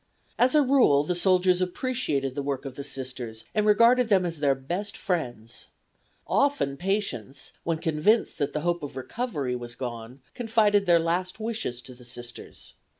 [0.39, 4.39] As a rule the soldiers appreciated the work of the Sisters, and regarded them as
[4.39, 5.67] their best friends.
[6.25, 11.83] Often patients, when convinced that the hope of recovery was gone, confided their last wishes
[11.83, 12.73] to the Sisters.